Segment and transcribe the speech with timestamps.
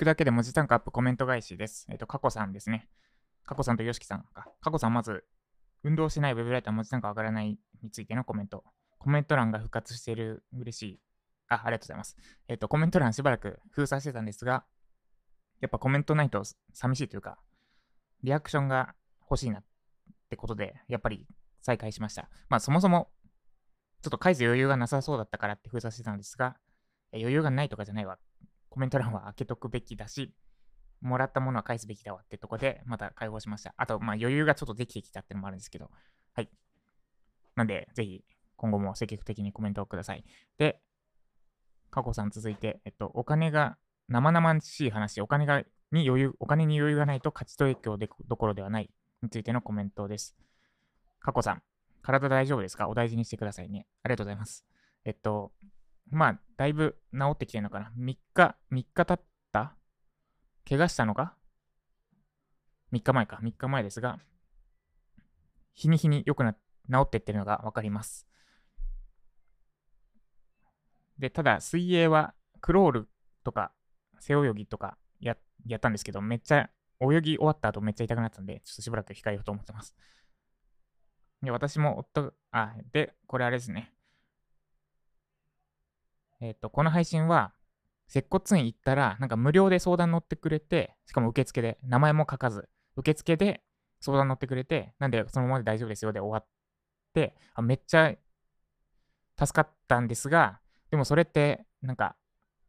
[0.00, 1.86] くだけで文字単価アップコメント返しです。
[1.90, 2.88] えっ、ー、と、過去さんですね。
[3.44, 4.50] 過去さんとよしきさんか。
[4.62, 5.24] 過去さん、まず、
[5.84, 8.64] 運動しないウェブライター文字単価上がらないについてのコメント。
[8.98, 11.00] コメント欄が復活している嬉しい。
[11.48, 12.16] あ、ありがとうございます。
[12.48, 14.64] えっ、ー、と、コメント欄しばらく封鎖してたんですが、
[15.60, 17.38] やっぱコメントないと寂しいというか、
[18.22, 18.94] リアクションが
[19.30, 19.64] 欲しいなっ
[20.30, 21.26] てことで、やっぱり
[21.60, 22.30] 再開しました。
[22.48, 23.10] まあそもそも、
[24.00, 26.56] ちょっと返す余裕がなさそうだったからって封鎖してたんですが、
[27.12, 28.18] 余裕がないとかじゃないわ。
[28.70, 30.32] コメント欄は開けとくべきだし、
[31.02, 33.74] もらったものは返すべきだわってとこで、また解放しました。
[33.76, 35.90] あと、まあ余裕がちょっとできてきたってのもあるんですけど、
[36.34, 36.50] はい。
[37.56, 38.24] なんで、ぜひ、
[38.56, 40.24] 今後も積極的にコメントをください。
[40.58, 40.80] で、
[41.90, 43.76] 過去さん続いて、えっと、お金が
[44.08, 48.90] 生々しい話、お金がに余裕、お金に余裕がないと価値提供でどころではない
[49.22, 50.36] についてのコメントです。
[51.18, 51.62] 過去さん、
[52.02, 52.88] 体大丈夫ですか？
[52.88, 53.86] お大事にしてくださいね。
[54.04, 54.64] ありがとうございます。
[55.04, 55.52] えっと、
[56.10, 57.92] まあ、だいぶ治ってきてるのかな。
[57.96, 59.76] 3日、3日経った？
[60.68, 61.36] 怪我したのか
[62.92, 63.38] ?3 日前か。
[63.42, 64.18] 3日前ですが、
[65.74, 66.58] 日に日に良くな、治
[67.02, 68.26] っていってるのがわかります。
[71.18, 73.08] で、ただ、水泳はクロール
[73.44, 73.72] とか
[74.18, 76.70] 背泳ぎとかややったんですけど、めっちゃ
[77.00, 79.94] 泳ぎ終わった後めっちゃ痛くなったんで、ちょっとしばらく控えようと思ってます。
[81.42, 83.94] で、私も夫、あ、で、これあれですね。
[86.40, 87.52] えっ、ー、と、この配信は、
[88.08, 93.62] 接骨院行ったら、なんか無料で相談乗ってくれて、しかも受付で、名前も書かず、受付で
[94.00, 96.48] 相談乗ってくれて、なんでそのままで大丈夫ですよで終わっ
[97.14, 98.14] て、あめっちゃ
[99.38, 100.60] 助かったんですが、
[100.90, 102.16] でもそれって、なんか、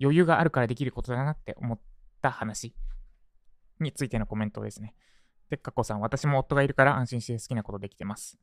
[0.00, 1.80] 余裕があるからできることだなって思っ
[2.20, 2.74] た話
[3.80, 4.94] についてのコメントですね。
[5.50, 8.38] でっかこさん、私も夫がいるから安心して好きなことできてます。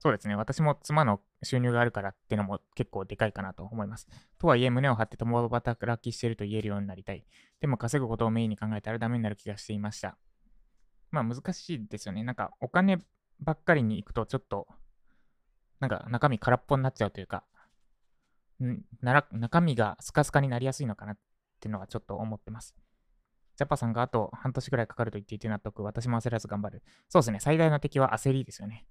[0.00, 0.34] そうですね。
[0.34, 4.08] 私も妻の収入があるからっていうのも結構でかいかなと思います。
[4.38, 7.26] とはいえ、胸を張って共働きしてると言えるようになりたい。
[7.60, 10.16] でも稼ぐことをメインに考えたらダメになる気がしていました。
[11.10, 12.24] まあ難しいですよね。
[12.24, 12.98] なんかお金
[13.40, 14.66] ばっかりに行くとちょっと、
[15.80, 17.44] なんか中身空っぽになっちゃうというか、
[19.02, 21.18] な中身がスカスカになりやすいのかなっ
[21.60, 22.74] ていうのはちょっと思ってます。
[23.56, 25.82] ジャパさんがあと半年くらいかかると言っていて納得。
[25.82, 26.82] 私も焦らず頑張る。
[27.10, 27.40] そうですね。
[27.40, 28.86] 最大の敵は焦りですよね。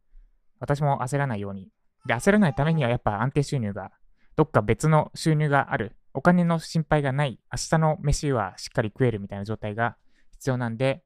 [0.60, 1.70] 私も焦らないように。
[2.06, 3.92] で、焦らないためにはやっぱ安定収入が、
[4.36, 5.96] どっか別の収入がある。
[6.14, 7.40] お金の心配がない。
[7.52, 9.98] 明日の飯はしっかり食えるみたいな状態が
[10.32, 11.04] 必要なんで、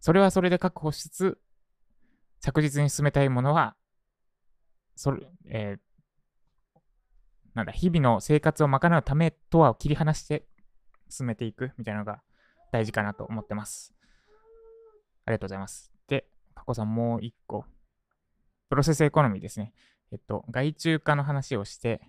[0.00, 1.38] それはそれで確保しつつ、
[2.40, 3.76] 着実に進めたいものは、
[4.96, 6.78] それ、えー、
[7.54, 10.44] なんだ、日々の生活を賄うためとは切り離して
[11.08, 12.22] 進めていくみたいなのが
[12.72, 13.94] 大事かなと思ってます。
[15.24, 15.92] ありがとうございます。
[16.08, 17.64] で、過去さんもう一個。
[18.72, 19.74] プロセスエコノミーですね。
[20.12, 22.00] えっと、外注化の話をして、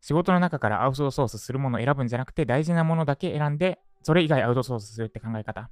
[0.00, 5.68] 仕事の中からアウトソースするものを選ぶんじゃなくて、大事なものだけ選んで、それ以外アウトソースするって考え方。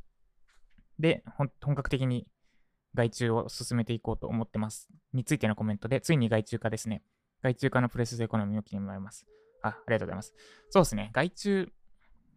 [0.98, 1.22] で、
[1.60, 2.26] 本格的に
[2.96, 4.88] 外注を進めていこうと思ってます。
[5.12, 7.04] についてのコメントで、ついに外注化ですね。
[7.44, 9.28] 外注化のプレスエコノミーを決められます。
[9.62, 10.34] あ、ありがとうございます。
[10.70, 11.12] そうですね。
[11.12, 11.72] 外注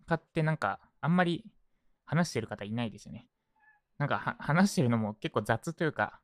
[0.05, 1.43] 化ってなんか、あんまり
[2.05, 3.27] 話してる方いないですよね。
[3.97, 6.21] なんか話してるのも結構雑というか、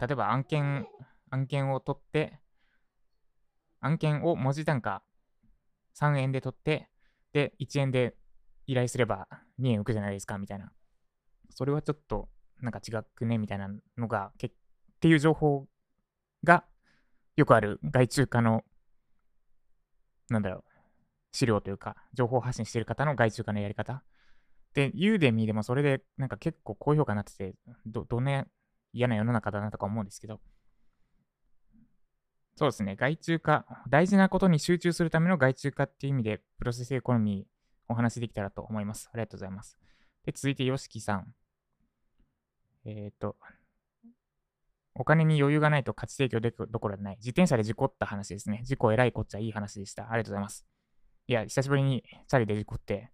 [0.00, 0.86] 例えば案件、
[1.30, 2.40] 案件を取って、
[3.80, 5.02] 案件を文字単価
[5.94, 6.88] 3円で取って、
[7.32, 8.14] で、1円で
[8.66, 9.28] 依頼すれば
[9.58, 10.72] 2円浮くじゃないですか、みたいな。
[11.50, 12.28] それはちょっと、
[12.60, 14.52] なんか違くね、みたいなのが、けっ
[15.00, 15.66] ていう情報
[16.44, 16.64] が、
[17.36, 18.64] よくある外注化の、
[20.28, 20.64] なんだろう、
[21.32, 24.02] 資料というか、情報発信してる方の外注化のやり方。
[24.74, 27.54] で、ユーデミーでもそれでなんか結構高評価になってて、
[27.86, 28.46] ど、どんな
[28.92, 30.40] 嫌な世の中だなとか思うんですけど、
[32.58, 39.08] そうですね、外注化、大事なことに集中するための外注化っていう意味で、プロセスエコノミーお話できたらと思います。
[39.12, 39.78] ありがとうございます。
[40.24, 41.32] で、続いて、ヨシキさん。
[42.84, 43.36] えっ、ー、と、
[44.96, 47.16] お金に余裕がないと価値提供できるどころでない。
[47.18, 48.62] 自転車で事故った話ですね。
[48.64, 50.10] 事故偉いこっちゃいい話でした。
[50.10, 50.66] ありがとうございます。
[51.28, 53.12] いや、久しぶりにチャリで事故って、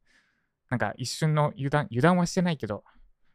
[0.70, 2.82] なんか一瞬の油断、油断はしてないけど、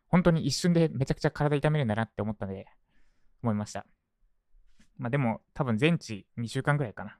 [0.10, 2.68] 本当に一瞬でめちゃくちゃ体痛めるんだなって思ったので、
[3.42, 3.86] 思いました。
[4.98, 7.18] まあでも、多分全治2週間ぐらいかな。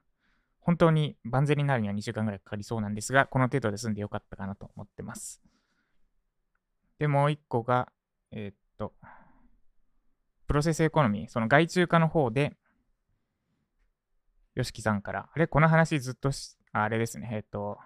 [0.60, 5.40] 本当に万全になるには2週間ぐらいかかりそうなんですが、この程度で済んでよかったかなと思ってます。
[6.98, 7.90] で、もう一個が、
[8.32, 8.92] えー、っと、
[10.46, 12.56] プロセスエコノミー、その外注化の方で、
[14.54, 15.46] よしきさんから、あれ？
[15.46, 17.78] この話ずっとしあれですね、えっ、と、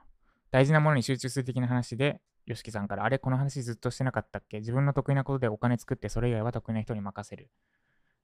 [0.50, 4.58] 大事なものに集中する的な話で、よしきさんから、あれこの話ずっとしてなかったっけ？
[4.58, 7.50] 自分の得意なことでお金作ってそれ以外は得意な人に任せる。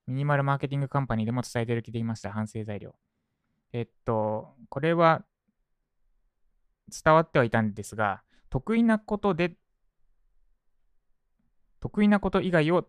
[0.07, 2.33] ミニマルマーケティングカンパニーでも伝えてる気でいました。
[2.33, 2.95] 反省材料。
[3.73, 5.25] えっと、これは、
[7.05, 9.57] 伝わってはいたんですが、得意なことで、
[11.79, 12.89] 得意なこと以外を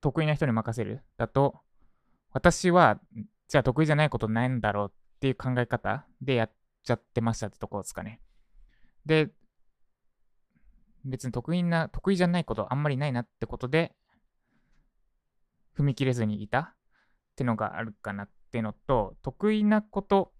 [0.00, 1.02] 得意な人に任せる？
[1.16, 1.60] だと、
[2.32, 3.00] 私は、
[3.48, 6.50] じゃあ得意じゃないことないんだろうっていう考え方でやっ
[6.82, 8.20] ちゃってましたってとこですかね。
[9.06, 9.30] で、
[11.04, 13.94] 別に得意な、得意じゃないことあんまりないなってことで、
[15.76, 16.74] 踏み切れずにいたっ
[17.36, 20.32] てのがあるかなってのと、得意なこと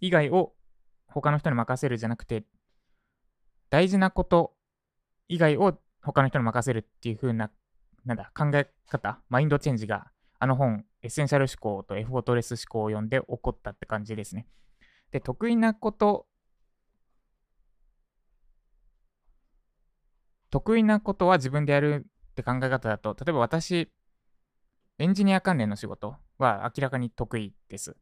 [0.00, 0.54] 以外を
[1.06, 2.44] 他の人に任せるじゃなくて、
[3.70, 4.54] 大事なこと
[5.28, 7.50] 以外を他の人に任せるっていう風な、
[8.04, 14.46] なんだ、考え方、マインドチェンジが、あの本、エッセンシャル思考とエフォートレス思考を読んで起こったって感じですね。
[15.12, 16.26] で、得意なこと
[20.54, 23.90] 得意なことは自分でやるって考え方だと、例えば私、
[25.00, 27.96] エンジニア関連の仕事は明らかに得意です。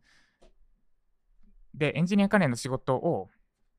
[1.73, 3.31] で、エンジニア関連の仕事を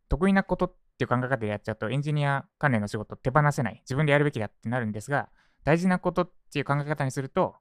[0.09, 3.77] 得意なことっていう考え方でやっちゃうと、エンジニア関連の仕事手放せない。
[3.81, 5.29] 自分でやるべきだってなるんですが、
[5.63, 7.53] 大事なことっていう考え方にすると、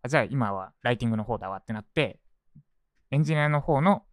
[0.00, 2.18] あじゃあ今はライティングの方だわってなって、
[3.10, 4.04] エンジニアの方の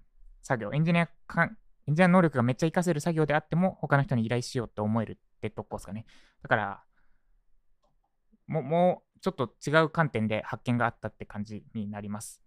[0.42, 1.52] 作業、エンジニアか
[1.88, 5.18] エンジニア能力がめっちゃ活かせる作業であっても、他の人に依頼しようと思える
[5.48, 6.06] ってとこですかね。
[6.42, 6.84] だから、
[8.48, 12.42] ももうちょっと違う観点で発見があったって感じになります。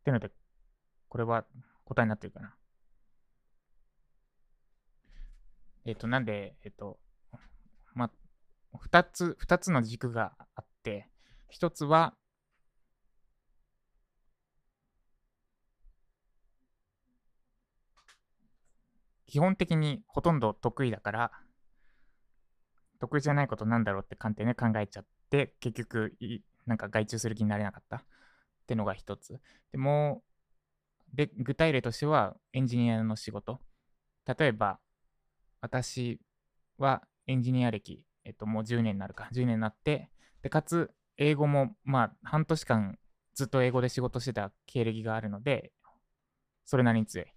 [0.00, 0.30] っていうので、
[1.08, 1.46] これは
[1.84, 2.54] 答えになってるかな。
[5.86, 6.98] えっ、ー、と、なんで、えっ、ー、と、
[7.94, 8.10] まあ、
[8.78, 11.08] 二つ、二つの軸があって、
[11.48, 12.14] 一つは、
[19.34, 21.32] 基本的にほとんど得意だから、
[23.00, 26.16] 得意じゃないことなんだろうって観点で考えちゃって、結局、
[26.66, 28.02] なんか外注する気になれなかったっ
[28.68, 29.40] てのが一つ。
[29.72, 30.22] でも
[31.12, 33.58] で、具体例としてはエンジニアの仕事。
[34.24, 34.78] 例えば、
[35.60, 36.20] 私
[36.78, 42.98] はエンジニア歴、えっと、もう10年になるか、10年になって、で、かつ、英語も、まあ、半年間
[43.34, 45.72] ずっと英語で仕事してた経歴があるので、
[46.64, 47.26] それなりに強い。
[47.26, 47.30] っ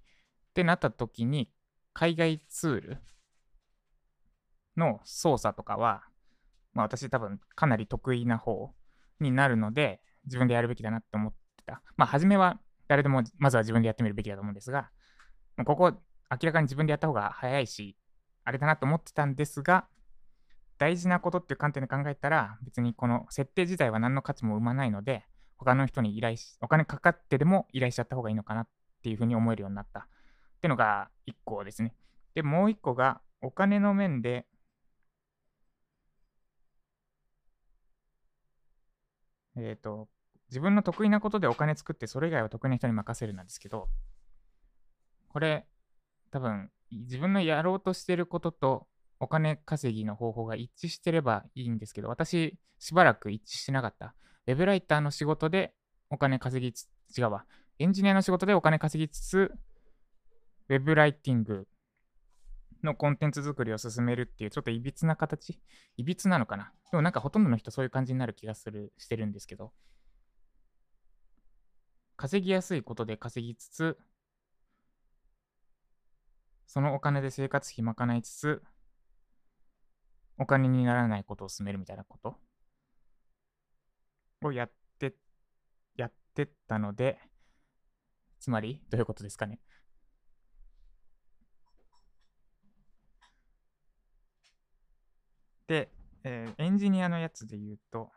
[0.53, 1.51] てなった時に、
[1.97, 2.97] 海外ツール
[4.77, 6.03] の操作とかは、
[6.75, 8.75] まあ私多分かなり得意な方
[9.19, 11.81] になるので、自分でやるべきだなって思ってた。
[11.95, 14.91] まあ初めは誰でもまずは自分でやってみるべきだと思うんですが、
[15.65, 15.91] ここ
[16.29, 17.97] 明らかに自分でやった方が早いし、
[18.44, 19.88] あれだなと思ってたんですが、
[20.77, 25.25] 大事なことっていう観点で考えたら、別にこの設定自体は何の価値も生まないので、
[25.57, 28.67] 他の人に依頼し、お金かかってでも依頼しちゃった方がいいのかなっ
[29.01, 30.07] ていうふうに思えるようになった。
[30.57, 31.94] っていうのが1個ですね。
[32.33, 34.45] で、もう1個がお金の面で、
[39.56, 40.07] えっ、ー、と、
[40.50, 43.89] 自分の得意なことでお金作って、それ以外は得意な人に任せるなんですけど、
[45.30, 45.68] これ、
[46.31, 48.88] 多分、自分のやろうとしてることと
[49.19, 54.15] お金稼ぎの方法が一致してればいいんですけど、私、しばらく一致してなかった。
[54.48, 55.74] ウェブライターの仕事で
[56.09, 56.88] お金稼ぎつ、
[57.18, 57.45] 違うわ。
[57.80, 59.51] エンジニアの仕事でお金稼ぎつつ、
[60.69, 61.68] ウェブライティング
[62.84, 65.60] のコンテンツ作りを進めるっていう、ちょっといびつな形？
[65.98, 66.72] いびつなのかな？
[66.92, 69.72] でもなんかほとんどの人そういう感じになる気がする、してるんですけど、
[72.16, 73.97] 稼ぎやすいことで稼ぎつつ、
[76.68, 78.62] そのお金で生活費賄いつつ、
[80.38, 82.36] お金にならないことを進めるみたいなこと？
[84.44, 85.16] をやって、
[85.95, 87.18] やってったので、
[88.40, 89.59] つまり、どういうことですかね？
[95.68, 95.90] で、
[96.24, 98.12] えー、エンジニアのやつで言うと、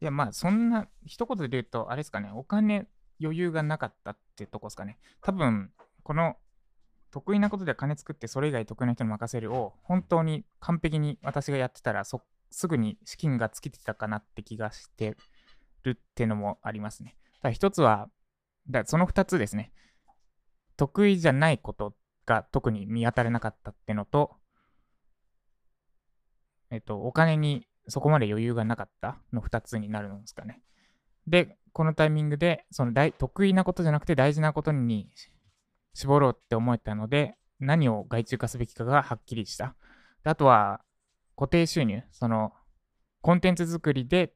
[0.00, 2.86] いや、まあ、そんな、一言で言うと、あれですかね、お金、
[3.20, 4.98] 余裕がなかったってとこですかね。
[5.22, 5.72] 多分、
[6.02, 6.36] この、
[7.10, 15.16] 得意なことで金作って、それ以外得意な人に任せるを、本当に完璧に私がやってたら、そすぐに資金が尽きてたかなって気がして
[15.82, 17.16] るってのもありますね。
[17.42, 18.08] だ一つは、
[18.68, 19.72] だその二つですね。
[20.76, 21.94] 得意じゃないこと
[22.26, 24.36] が特に見当たれなかったってのと、
[26.70, 30.62] えっと、お金にそこまで余裕がなかったの2つになるんですかね。
[31.26, 35.08] で、このタイミングで、その大得意なことじゃなくて大事なことに
[35.94, 39.74] 絞ろうって思えたので、何を外注化すべきかがはっきりした。
[40.24, 40.80] であとは、
[41.36, 42.52] 固定収入、その、
[43.22, 44.32] コンテンツ作りで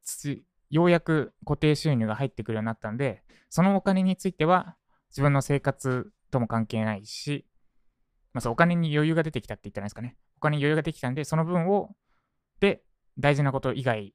[0.68, 4.76] ようやく固定収入が入ってくるようになったんで、そのお金については
[5.10, 7.46] 自分の生活とも関係ないし、
[8.32, 10.16] まあ、そうお金に余裕が出てきたって言ったらいですかね。
[10.36, 11.90] お金に余裕ができたんで、その分を、
[12.60, 12.82] で、
[13.18, 14.14] 大事なこと以外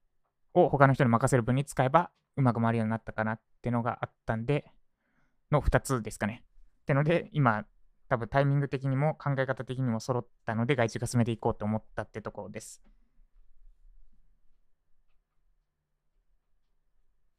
[0.54, 4.66] を他の人に任せる分に使えば、うまく回るようになったかなってのがあったんで、
[5.52, 6.44] の2つですかね。
[6.82, 7.66] ってので、今、
[8.08, 12.82] 多分タイミング的にも考え方的にも揃ったので、外注が進めていこうと思ったってところです。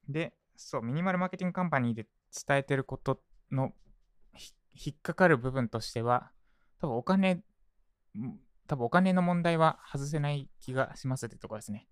[0.09, 2.07] で、そう、ミニマルマーケティングカンパニーで
[2.47, 3.73] 伝えてることの
[4.77, 6.31] 引っかかる部分としては、
[6.81, 7.43] 多分お金、
[8.67, 11.89] 多分お金の問題は外せない気がしますってところですね。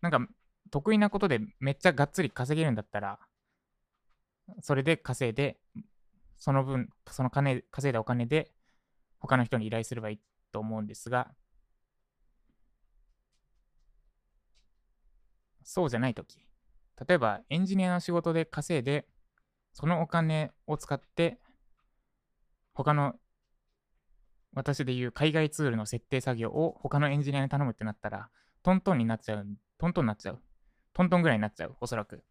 [0.00, 0.26] なんか、
[0.70, 3.18] 得意なことでめっちゃがっつり稼げるんだったら、
[4.60, 5.58] それで稼いで、
[6.38, 8.50] その分、その金、稼いだお金で
[9.20, 11.34] 他の人に依頼すればいいと思うんですが、
[15.64, 16.38] そうじゃないとき。
[17.08, 19.06] 例えばエンジニアの仕事で稼いで、
[19.72, 21.38] そのお金を使って、
[22.74, 23.14] 他の
[24.54, 28.28] 私でいう海外ツールの設定作業を他のエンジニアに頼むってなったら、
[28.62, 29.46] トントンになっちゃう。
[29.78, 30.42] トントンになっちゃう。
[30.92, 31.76] トントンぐらいになっちゃう。
[31.80, 32.22] おそらく。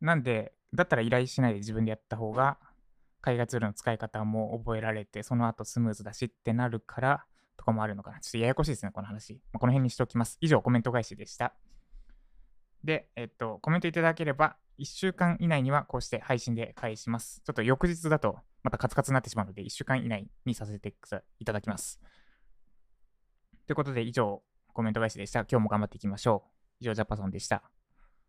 [0.00, 2.58] なんで、だったら依頼しないで自分でやった方が、
[3.20, 7.24] 海外ツールの使い方も覚えられて、その後スムーズだしってなるから、
[7.56, 8.20] とかもあるのかな。
[8.20, 9.40] ちょっとややこしいですね、この話。
[9.52, 10.38] ま、この辺にしておきます。
[10.40, 11.54] 以上、コメント返しでした。
[12.84, 17.42] で、えっと、コメントいただければ、1週間以内にはこうして配信で返します。
[17.44, 20.94] ちょっと翌日だとまたカツカツになってしまうので、1週間以内にさせて
[21.38, 22.00] いただきます。
[23.66, 25.40] ということで、以上、コメント返しでした。
[25.40, 26.50] 今日も頑張っていきましょう。
[26.80, 27.62] 以上、ジャパソンでした。